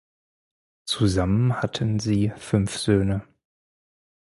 Zusammen 0.87 1.61
hatten 1.61 1.99
sie 1.99 2.33
fünf 2.35 2.75
Söhne. 2.79 3.21